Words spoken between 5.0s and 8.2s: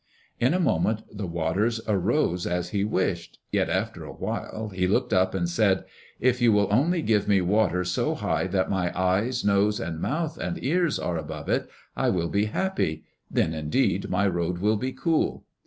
up and said, "If you will only give me water so